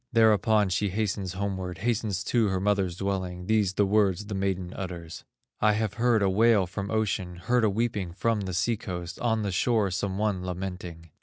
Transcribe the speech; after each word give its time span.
Thereupon 0.11 0.69
she 0.69 0.89
hastens 0.89 1.33
homeward, 1.33 1.77
Hastens 1.77 2.23
to 2.23 2.47
her 2.47 2.59
mother's 2.59 2.95
dwelling, 2.97 3.45
These 3.45 3.75
the 3.75 3.85
words 3.85 4.25
the 4.25 4.33
maiden 4.33 4.73
utters: 4.73 5.25
"I 5.59 5.73
have 5.73 5.93
heard 5.93 6.23
a 6.23 6.27
wail 6.31 6.65
from 6.65 6.89
ocean, 6.89 7.35
Heard 7.35 7.63
a 7.63 7.69
weeping 7.69 8.11
from 8.11 8.41
the 8.41 8.53
sea 8.55 8.77
coast, 8.77 9.19
On 9.19 9.43
the 9.43 9.51
shore 9.51 9.91
some 9.91 10.17
one 10.17 10.43
lamenting." 10.43 11.11